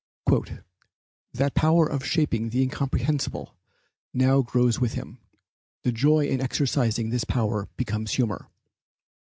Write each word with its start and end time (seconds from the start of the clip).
"That 1.31 1.53
power 1.53 1.85
of 1.85 2.03
shaping 2.03 2.49
the 2.49 2.63
incomprehensible 2.63 3.55
now 4.15 4.41
grows 4.41 4.79
with 4.79 4.93
him; 4.93 5.19
the 5.83 5.91
joy 5.91 6.25
in 6.25 6.41
exercising 6.41 7.11
this 7.11 7.23
power 7.23 7.69
becomes 7.77 8.13
humor. 8.13 8.47